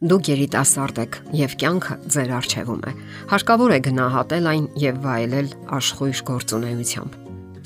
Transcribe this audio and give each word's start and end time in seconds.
Դուք 0.00 0.28
երիտասարդ 0.30 0.98
եք 1.02 1.16
եւ 1.36 1.54
կյանքը 1.60 1.94
ձեր 2.08 2.30
արժեվում 2.32 2.84
է։ 2.88 2.92
Հարկավոր 3.28 3.72
է 3.74 3.78
գնահատել 3.84 4.46
այն 4.48 4.68
եւ 4.80 5.00
վայելել 5.04 5.48
աշխույժ 5.76 6.20
գործունեությամբ։ 6.30 7.18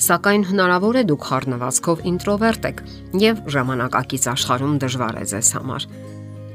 Սակայն 0.05 0.47
հնարավոր 0.49 0.97
է 0.99 1.05
դուք 1.11 1.29
խառնվածքով 1.29 2.03
ինտրովերտ 2.11 2.67
եք 2.71 2.83
եւ 3.23 3.43
ժամանակակից 3.55 4.27
աշխարհում 4.35 4.75
դժվար 4.83 5.19
է 5.21 5.25
ձեզ 5.31 5.51
համար։ 5.55 5.87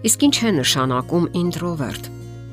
Իսկ 0.09 0.26
ինչ 0.27 0.36
է 0.36 0.52
նշանակում 0.59 1.30
ինտրովերտ։ 1.39 2.09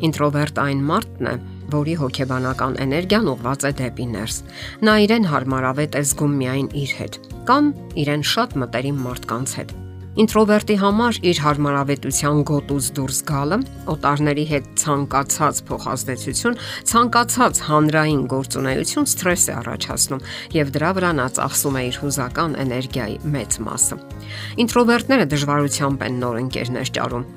Ինտրովերտ 0.07 0.61
այն 0.67 0.85
մարդն 0.87 1.27
է, 1.27 1.35
որի 1.75 1.97
հոգեբանական 2.05 2.79
էներգիան 2.87 3.33
ուղված 3.33 3.67
է 3.67 3.73
դեպի 3.81 4.07
ներս։ 4.15 4.39
Նա 4.87 4.95
իրեն 5.07 5.27
հարմարավետ 5.35 5.99
է 5.99 6.05
զգում 6.13 6.39
միայն 6.47 6.71
իր 6.87 6.95
հետ 7.01 7.19
կամ 7.51 7.75
իրեն 8.07 8.25
շատ 8.37 8.57
մտերիմ 8.63 9.03
մարդկանց 9.07 9.57
հետ 9.59 9.75
Ինտրովերտի 10.17 10.75
համար 10.81 11.17
իր 11.29 11.41
հարմարավետության 11.45 12.39
գոտուց 12.49 12.87
դուրս 12.97 13.19
գալը, 13.29 13.59
օտարների 13.93 14.45
հետ 14.49 14.71
ցանկացած 14.81 15.61
փոխազդեցություն, 15.69 16.57
ցանկացած 16.89 17.61
հանրային 17.67 18.23
գործունեություն 18.33 19.11
սթրես 19.13 19.45
է 19.45 19.57
առաջացնում 19.61 20.25
եւ 20.57 20.73
դրա 20.79 20.91
վրա 20.97 21.13
նա 21.21 21.29
ծախսում 21.37 21.77
է 21.77 21.85
իր 21.93 22.01
հուզական 22.01 22.59
էներգիայի 22.65 23.17
մեծ 23.37 23.61
մասը։ 23.69 24.03
Ինտրովերտները 24.65 25.31
դժվարությամբ 25.37 26.07
են 26.09 26.21
նոր 26.25 26.45
ընկերներ 26.47 26.93
ճարում, 26.97 27.33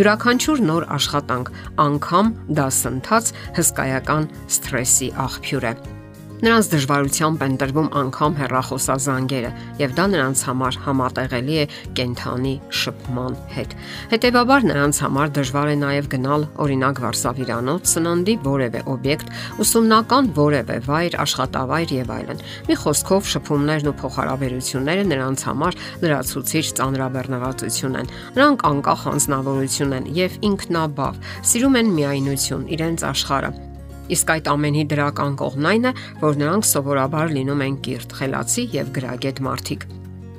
Յուրաքանչյուր 0.00 0.60
նոր 0.70 0.84
աշխատանք 0.94 1.48
անգամ 1.82 2.28
դասընթաց 2.56 3.32
հսկայական 3.58 4.30
սթրեսի 4.46 5.16
աղբյուր 5.26 5.66
է։ 5.74 5.99
Նրանց 6.40 6.68
դժվարությամբ 6.72 7.42
են 7.44 7.56
տրվում 7.60 7.88
անգամ 8.00 8.36
հերախոսազանգերը, 8.38 9.48
եւ 9.76 9.90
դա 9.98 10.04
նրանց 10.14 10.42
համար 10.48 10.78
համատեղելի 10.86 11.58
է 11.60 11.66
կենթանի 11.98 12.52
շփման 12.80 13.36
հետ։ 13.52 13.74
Հետևաբար 14.14 14.66
նրանց 14.70 15.00
համար 15.04 15.34
դժվար 15.36 15.68
է 15.68 15.76
նաեւ 15.82 16.08
գնալ 16.14 16.46
օրինակ 16.64 17.02
Վարշավիրանոց, 17.04 17.92
սննդի 17.92 18.36
որևէ 18.48 18.82
օբյեկտ, 18.94 19.32
ուսումնական 19.60 20.32
որևէ 20.40 20.76
վայր, 20.88 21.18
աշխատավայր 21.28 21.94
եւ 22.00 22.12
այլն։ 22.16 22.44
Մի 22.70 22.80
խոսքով 22.80 23.32
շփումներն 23.36 23.90
ու 23.92 23.96
փոխհարաբերությունները 24.00 25.08
նրանց 25.12 25.46
համար 25.50 25.80
լրացուցիչ 26.08 26.66
ծանրաբեռնվածություն 26.80 28.00
են։ 28.00 28.14
Նրանք 28.40 28.68
անկախ 28.70 29.08
անznավորություն 29.12 29.96
են 30.00 30.12
եւ 30.16 30.38
ինքնաբավ, 30.50 31.24
սիրում 31.52 31.82
են 31.84 31.98
միայնություն, 32.00 32.70
իրենց 32.80 33.10
աշխարհը 33.10 33.69
Իսկ 34.10 34.34
այդ 34.34 34.50
ամենի 34.54 34.84
դրական 34.90 35.38
կողմն 35.40 35.70
այն 35.70 35.88
է, 35.90 35.94
որ 36.24 36.42
նրանք 36.42 36.68
սովորաբար 36.74 37.32
լինում 37.38 37.64
են 37.68 37.80
կիրթ, 37.86 38.14
խելացի 38.20 38.68
եւ 38.80 38.92
գրագետ 38.98 39.42
մարդիկ։ 39.46 39.90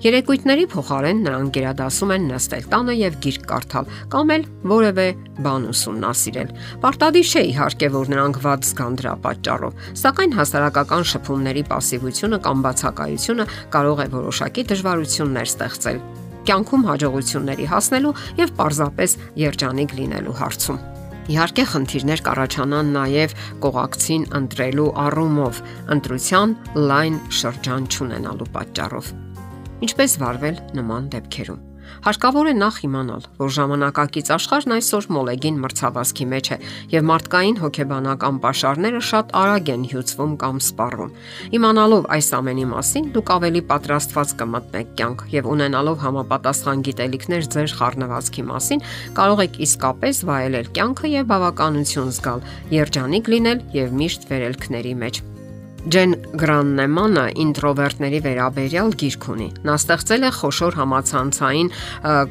Երեկույթների 0.01 0.63
փոխարեն 0.71 1.19
նրանք 1.21 1.51
գերադասում 1.53 2.11
են 2.15 2.23
նստել 2.31 2.63
տանը 2.71 2.93
եւ 2.97 3.17
գիրք 3.21 3.43
կարդալ 3.51 3.89
կամ 4.15 4.31
էլ 4.33 4.45
որևէ 4.71 5.05
բան 5.45 5.67
ուսումնասիրել։ 5.69 6.53
Պարտադիր 6.81 7.27
չէ 7.29 7.43
իհարկե, 7.51 7.89
որ 7.93 8.09
նրանք 8.15 8.39
ված 8.41 8.65
զգան 8.71 8.97
դրա 8.97 9.13
պատճառով, 9.27 9.85
սակայն 10.01 10.33
հասարակական 10.41 11.05
շփումների 11.11 11.63
пассивությունը 11.69 12.41
կամ 12.49 12.65
բացակայությունը 12.65 13.45
կարող 13.77 14.01
է 14.01 14.07
որոշակի 14.17 14.65
դժվարություններ 14.73 15.51
ստեղծել 15.53 16.01
կյանքում 16.49 16.87
հաջողությունների 16.89 17.67
հասնելու 17.69 18.15
եւ 18.41 18.55
պարզապես 18.57 19.13
երջանիկ 19.45 19.93
լինելու 20.01 20.39
հարցում։ 20.41 20.81
Իհարկե 21.31 21.63
խնդիրներ 21.71 22.21
կառաջանան 22.25 22.89
նաև 22.97 23.35
կողակցին 23.63 24.25
ընտրելու 24.41 24.87
առումով, 25.05 25.63
ընտրության 25.95 26.55
լայն 26.91 27.19
շրջան 27.39 27.87
չունենալու 27.87 28.51
պատճառով։ 28.59 29.11
Ինչպես 29.87 30.17
վարվել 30.25 30.63
նման 30.81 31.11
դեպքերում։ 31.15 31.70
Հարկավոր 32.05 32.49
է 32.51 32.53
նախ 32.57 32.77
իմանալ, 32.87 33.25
որ 33.41 33.51
ժամանակակից 33.57 34.31
աշխարհն 34.35 34.75
այսօր 34.77 35.07
մոլեգին 35.15 35.57
մրցավազքի 35.61 36.25
մեջ 36.31 36.49
է 36.51 36.57
եւ 36.95 37.05
մարդկային 37.11 37.59
հոգեբանական 37.61 38.39
ապաշարները 38.41 39.01
շատ 39.11 39.33
արագ 39.41 39.71
են 39.75 39.83
հյուծվում 39.91 40.33
կամ 40.41 40.61
սպառվում։ 40.65 41.11
Իմանալով 41.61 42.07
այս 42.17 42.29
ամենի 42.41 42.65
մասին, 42.71 43.09
դուք 43.15 43.33
ավելի 43.37 43.61
պատրաստված 43.71 44.33
կմտնեք 44.41 44.93
կյանք 45.01 45.25
եւ 45.35 45.49
ունենալով 45.55 46.05
համապատասխան 46.05 46.85
գիտելիքներ 46.89 47.49
ձեր 47.55 47.75
խառնվածքի 47.81 48.47
մասին, 48.49 48.85
կարող 49.21 49.43
եք 49.45 49.59
իսկապես 49.67 50.23
վայելել 50.31 50.71
կյանքը 50.79 51.13
եւ 51.21 51.29
բավականություն 51.35 52.15
զգալ, 52.17 52.47
երջանիկ 52.81 53.35
լինել 53.35 53.67
եւ 53.77 53.99
միշտ 54.01 54.27
վերելքների 54.31 54.95
մեջ 55.05 55.23
Ջեն 55.81 56.11
Գրաննեմանը 56.37 57.21
ինտրովերտների 57.41 58.19
վերաբերյալ 58.21 58.91
գիրք 59.01 59.25
ունի։ 59.33 59.47
Նա 59.65 59.77
ստեղծել 59.81 60.27
է 60.27 60.31
խոշոր 60.37 60.77
համացանցային 60.77 61.71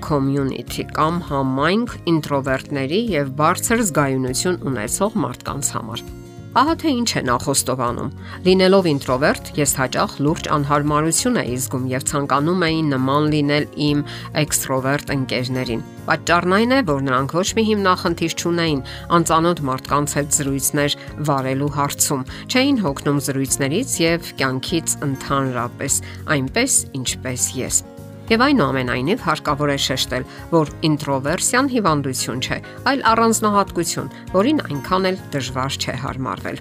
community 0.06 0.86
կամ 0.94 1.18
համայնք 1.32 1.98
ինտրովերտների 2.14 3.02
եւ 3.16 3.34
բարձր 3.42 3.84
զգայունություն 3.90 4.62
ունեցող 4.70 5.20
մարդկանց 5.26 5.74
համար։ 5.80 6.08
Ահա 6.50 6.72
թե 6.82 6.90
ինչ 6.98 7.10
է 7.14 7.20
նա 7.28 7.34
խոստովանում։ 7.44 8.08
Լինելով 8.42 8.86
ինտրովերտ, 8.90 9.50
ես 9.54 9.74
հաճախ 9.78 10.14
լուրջ 10.26 10.48
անհարմարություն 10.56 11.38
էի 11.44 11.58
զգում 11.62 11.84
եւ 11.92 12.06
ցանկանում 12.10 12.64
էի 12.66 12.80
նման 12.88 13.28
լինել 13.34 13.66
իմ 13.86 14.00
էքստրովերտ 14.42 15.12
ընկերներին։ 15.14 15.84
Պատճառն 16.10 16.56
այն 16.58 16.74
է, 16.74 16.80
որ 16.90 17.06
նրանք 17.06 17.36
ոչ 17.38 17.46
մի 17.54 17.64
հիմնախնդիր 17.70 18.34
չունեին 18.34 18.82
անծանոթ 19.20 19.62
մարդկանց 19.70 20.16
հետ 20.18 20.34
զրույցներ 20.40 20.98
վարելու 21.30 21.70
հարցում, 21.78 22.26
չէին 22.50 22.82
հոգնում 22.82 23.22
զրույցներից 23.30 23.94
եւ 24.10 24.34
կյանքից 24.42 24.98
ընդհանրապես, 25.06 26.02
այնպես 26.34 26.82
ինչպես 26.98 27.48
ես։ 27.62 27.82
Եվ 28.30 28.42
այնուամենայնիվ 28.46 29.22
հարկավոր 29.26 29.70
է 29.72 29.78
շեշտել, 29.82 30.26
որ 30.52 30.68
ինտրովերսիան 30.86 31.70
հիվանդություն 31.72 32.42
չէ, 32.46 32.58
այլ 32.86 33.00
առանձնահատկություն, 33.10 34.12
որին 34.36 34.62
այնքան 34.68 35.08
էլ 35.10 35.18
դժվար 35.34 35.78
չէ 35.80 35.94
հարմարվել։ 36.04 36.60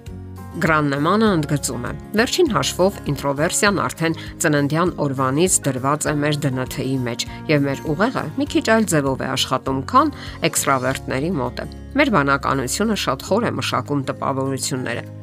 Գրաննեմանը 0.65 1.27
ընդգծում 1.37 1.85
է. 1.85 1.91
Վերջին 2.17 2.49
հաշվով 2.55 2.97
ինտրովերսիան 3.13 3.77
արդեն 3.85 4.17
ծննդյան 4.41 4.93
օրվանից 5.05 5.59
դրված 5.69 6.09
է 6.09 6.15
մեր 6.25 6.41
ԴՆԹ-ի 6.57 6.97
մեջ 7.05 7.27
եւ 7.53 7.63
մեր 7.69 7.85
ուղեղը 7.93 8.25
մի 8.39 8.49
քիչ 8.55 8.65
այլ 8.73 8.89
ձևով 8.95 9.23
է 9.23 9.29
աշխատում, 9.37 9.85
քան 9.93 10.13
էքստրավերտների 10.49 11.31
մոտը։ 11.37 11.69
Մեր 12.01 12.13
բանականությունը 12.17 12.99
շատ 13.05 13.29
խոր 13.29 13.49
է 13.53 13.55
մշակում 13.61 14.05
տպավորությունները 14.09 15.18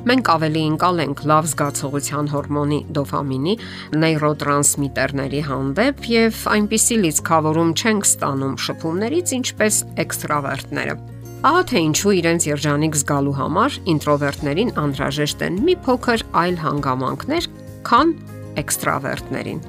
Մենք 0.00 0.28
ավելի 0.32 0.60
ընկալ 0.70 1.00
ենք 1.04 1.22
լավ 1.28 1.48
զգացողության 1.50 2.28
հորմոնի 2.32 2.78
դոֆամինի, 2.96 3.54
նեյրոտրանսմիտերների 4.00 5.42
հանդեպ 5.50 6.08
եւ 6.14 6.38
այնպիսի 6.54 6.96
լիցքավորում 7.04 7.72
չենք 7.76 8.08
ստանում 8.08 8.56
շփումներից, 8.64 9.34
ինչպես 9.40 9.80
էքստրավերտները։ 10.04 10.94
Ահա 11.50 11.62
թե 11.68 11.82
ինչու 11.90 12.14
իրենց 12.20 12.48
երջանիկ 12.50 12.98
զգալու 13.00 13.36
համար 13.40 13.78
ինտրովերտներին 13.94 14.74
անհրաժեշտ 14.80 15.44
են 15.46 15.62
մի 15.68 15.74
փոքր 15.84 16.26
այլ 16.40 16.60
հանգամանքներ, 16.64 17.50
քան 17.88 18.14
էքստրավերտներին։ 18.60 19.64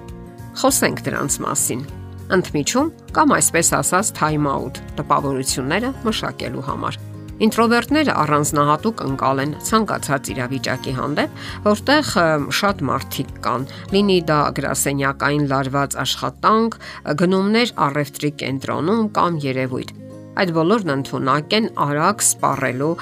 Խոսենք 0.61 1.03
դրանց 1.07 1.39
մասին 1.47 1.83
ընդմիջում 2.31 2.91
կամ 3.15 3.33
այսպես 3.37 3.71
ասած 3.81 4.11
time 4.15 4.47
out 4.51 4.79
տպավորությունները 4.99 5.95
մշակելու 6.07 6.67
համար։ 6.67 6.99
Ինտրովերտները 7.41 8.13
առանձնահատուկ 8.21 8.99
ընկալ 9.05 9.39
են 9.41 9.53
ցանկացած 9.65 10.27
իրավիճակի 10.35 10.91
հանդեպ, 10.97 11.39
որտեղ 11.65 12.11
շատ 12.59 12.83
մարդիկ 12.89 13.31
կան։ 13.47 13.65
Լինի 13.95 14.17
դա 14.29 14.37
գրասենյակային 14.59 15.47
լարված 15.49 15.97
աշխատանք, 16.05 16.77
գնումներ 17.21 17.73
առևտրի 17.87 18.31
կենտրոնում 18.43 19.09
կամ 19.17 19.41
երևույթ։ 19.47 19.95
Այդ 20.41 20.51
բոլորն 20.55 20.91
ընդունակ 20.93 21.55
են 21.57 21.65
արագ 21.85 22.21
սպառելու 22.23 22.93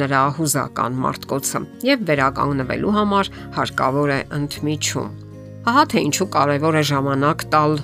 նրա 0.00 0.22
հուզական 0.38 0.96
մարտկոցը 1.04 1.60
եւ 1.92 2.02
վերականգնվելու 2.08 2.94
համար 2.96 3.30
հարկավոր 3.60 4.14
է 4.16 4.20
ընդմիջում։ 4.40 5.12
Ահա 5.70 5.84
թե 5.92 6.02
ինչու 6.08 6.30
կարևոր 6.34 6.78
է 6.80 6.82
ժամանակ 6.90 7.44
տալ 7.52 7.76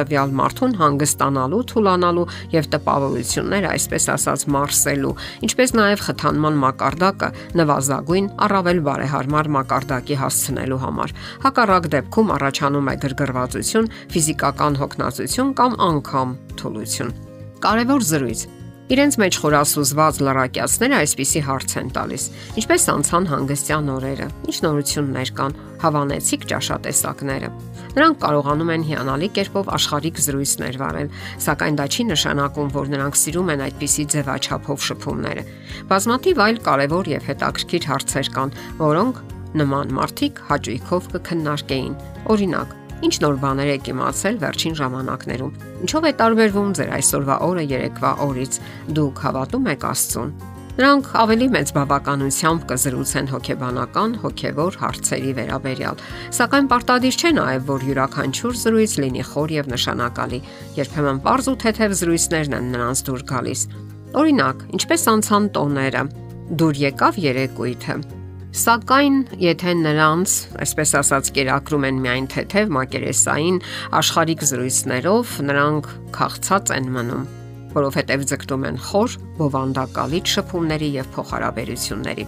տվյալ 0.00 0.34
մարդուն 0.40 0.74
հանգստանալու, 0.80 1.60
թուլանալու 1.72 2.26
եւ 2.54 2.68
տպավորությունները, 2.74 3.70
այսպես 3.76 4.08
ասած, 4.16 4.44
մարսելու, 4.56 5.14
ինչպես 5.46 5.74
նաեւ 5.80 6.04
խթանման 6.06 6.60
մակարդակը 6.64 7.30
նվազագույն 7.60 8.28
առավել 8.46 8.82
բարեհարմար 8.90 9.50
մակարդակի 9.56 10.20
հասցնելու 10.24 10.82
համար։ 10.86 11.16
Հակառակ 11.46 11.88
դեպքում 11.96 12.34
առաջանում 12.36 12.92
է 12.92 12.98
գրգռվածություն, 13.06 13.90
ֆիզիկական 14.16 14.78
հոգնածություն 14.82 15.56
կամ 15.62 15.80
անգամ 15.86 16.36
թուլություն։ 16.60 17.16
Կարևոր 17.66 18.06
զրույց 18.12 18.46
Իրենց 18.86 19.16
մեջ 19.18 19.36
խորասուզված 19.42 20.18
լրակյացները 20.22 20.94
այսպիսի 21.02 21.40
հարց 21.42 21.72
են 21.80 21.88
տալիս. 21.96 22.26
Ինչպես 22.60 22.84
անցան 22.92 23.24
հանգստյան 23.32 23.88
օրերը, 23.96 24.28
ինչ 24.46 24.58
նորություններ 24.62 25.32
կան, 25.40 25.56
հավանեցիք 25.82 26.46
ճաշատեսակները։ 26.52 27.50
Նրանք 27.96 28.18
կարողանում 28.22 28.72
են 28.76 28.86
հիանալի 28.86 29.28
կերպով 29.36 29.70
աշխարհիկ 29.76 30.18
զրույցներ 30.26 30.78
վարել, 30.82 31.12
սակայն 31.46 31.78
դա 31.80 31.86
չի 31.96 32.02
նշանակում, 32.12 32.72
որ 32.76 32.90
նրանք 32.92 33.20
սիրում 33.20 33.52
են 33.56 33.62
այդպիսի 33.66 34.04
ձևաչափով 34.16 34.82
շփումները։ 34.86 35.44
Բազմաթիվ 35.92 36.42
այլ 36.46 36.58
կարևոր 36.66 37.12
եւ 37.16 37.30
հետաքրքիր 37.30 37.86
հարցեր 37.92 38.32
կան, 38.36 38.56
որոնք 38.84 39.22
նման 39.56 39.94
մարդիկ 39.96 40.42
հաճույքով 40.50 41.08
կքննարկեին։ 41.16 41.94
Օրինակ, 42.36 42.76
Ինչ 43.04 43.16
նոր 43.20 43.34
բաներ 43.42 43.70
եք 43.74 43.88
իմացել 43.92 44.38
վերջին 44.40 44.76
ժամանակներում։ 44.78 45.56
Ինչով 45.84 46.06
է 46.08 46.12
տարբերվում 46.20 46.70
ձեր 46.78 46.92
այսօրվա 46.96 47.36
օրը 47.44 47.64
երեկվա 47.76 48.12
օրից։ 48.24 48.60
Դուք 48.96 49.20
հավատում 49.26 49.68
եք 49.76 49.84
Աստծուն։ 49.92 50.30
Նրանք 50.76 51.06
ավելի 51.16 51.46
մեծ 51.54 51.70
բավականությամբ 51.72 52.64
կզրուցեն 52.68 53.30
հոգեբանական, 53.32 54.16
հոգևոր 54.20 54.74
հարցերի 54.82 55.30
վերաբերյալ, 55.38 56.02
սակայն 56.36 56.68
պարտադիր 56.72 57.16
չէ 57.16 57.30
նաև, 57.38 57.64
որ 57.70 57.86
յուրաքանչյուր 57.88 58.58
զրույց 58.60 58.96
լինի 59.00 59.24
խոր 59.30 59.54
եւ 59.56 59.70
նշանակալի։ 59.72 60.42
Երբեմն 60.76 61.22
པարզ 61.24 61.48
ու 61.48 61.56
թեթև 61.64 61.96
զրույցներն 62.02 62.58
են 62.60 62.68
նրանց 62.76 63.02
դուր 63.08 63.24
գալիս։ 63.32 63.64
Օրինակ, 64.20 64.68
ինչպես 64.76 65.08
անցան 65.16 65.48
տոները, 65.56 66.04
դուր 66.60 66.84
եկավ 66.84 67.24
երեկույթը 67.24 67.98
Սակայն, 68.56 69.16
եթե 69.36 69.72
նրանց, 69.82 70.34
այսպես 70.64 70.92
ասած, 71.02 71.28
կերակրում 71.36 71.84
են 71.90 71.98
միայն 72.06 72.28
թեթև 72.32 72.70
մակերեսային 72.72 73.58
աշխարհիկ 74.00 74.44
զրույցներով, 74.48 75.34
նրանք 75.50 75.90
քաղցած 76.16 76.72
են 76.78 76.88
մնում, 76.94 77.26
որովհետև 77.76 78.26
ձգտում 78.32 78.66
են 78.70 78.80
խոր, 78.88 79.16
բովանդակալից 79.38 80.34
շփումների 80.36 80.90
եւ 80.96 81.10
փոխհարաբերությունների։ 81.16 82.26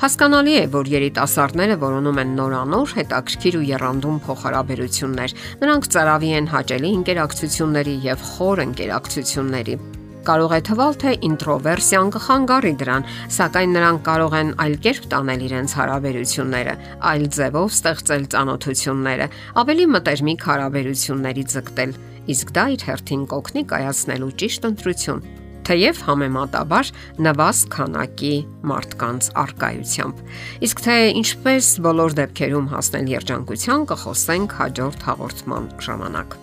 Հասկանալի 0.00 0.52
է, 0.56 0.66
որ 0.72 0.88
երիտասարդները 0.88 1.74
որոնում 1.82 2.20
են 2.22 2.30
նորանոր, 2.38 2.92
հետաքրքիր 3.00 3.56
ու 3.60 3.66
երանդում 3.68 4.20
փոխհարաբերություններ։ 4.24 5.34
Նրանք 5.60 5.88
ծարավի 5.92 6.34
են 6.40 6.50
հաճելի 6.56 6.92
ինտերակցիաների 7.00 7.96
եւ 8.08 8.28
խոր 8.30 8.62
ինտերակցիաների 8.70 9.80
Կարող 10.20 10.52
է 10.52 10.58
թվալ, 10.68 10.96
թե 11.00 11.12
ինտրովերսիան 11.26 12.10
կխանգարի 12.12 12.72
դրան, 12.80 13.06
սակայն 13.36 13.70
նրանք 13.76 14.02
կարող 14.08 14.34
են 14.40 14.50
այլ 14.64 14.74
կերպ 14.84 15.06
տանել 15.14 15.44
իրենց 15.46 15.74
հարաբերությունները, 15.80 16.74
այլ 17.10 17.24
ձևով 17.36 17.70
ստեղծել 17.76 18.26
ճանոթությունները, 18.34 19.28
ավելի 19.64 19.86
մտերմիկ 19.96 20.44
հարաբերությունների 20.50 21.44
ձգտել, 21.56 21.94
իսկ 22.34 22.52
դա 22.56 22.64
իր 22.76 22.86
հերթին 22.90 23.22
կօգնի 23.30 23.62
կայացնելու 23.70 24.32
ճիշտ 24.42 24.68
ընտրություն 24.70 25.22
թեև 25.70 26.00
համեմատաբար 26.02 26.88
նվազ 27.22 27.58
քանակի 27.70 28.32
մարդկանց 28.70 29.28
արկայությամբ։ 29.42 30.22
Իսկ 30.66 30.82
թե 30.86 30.96
ինչպես 31.20 31.68
բոլոր 31.86 32.16
դեպքերում 32.20 32.66
հասնել 32.72 33.12
երջանկության 33.14 33.86
կխոսենք 33.92 34.56
հաջորդ 34.60 35.06
հաղորդման 35.10 35.70
ժամանակ։ 35.86 36.36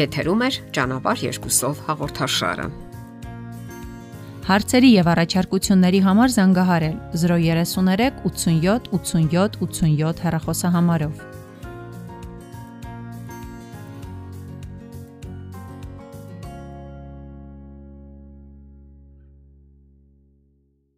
Եթերում 0.00 0.42
է 0.46 0.50
ճանապարհ 0.78 1.24
երկուսով 1.26 1.84
հաղորդաշարը։ 1.90 2.66
Հարցերի 4.46 4.90
եւ 4.94 5.08
առաջարկությունների 5.10 6.00
համար 6.06 6.34
զանգահարել 6.36 6.98
033 7.18 8.20
87 8.24 8.92
87 8.94 9.58
87 9.62 10.22
հեռախոսահամարով։ 10.26 11.35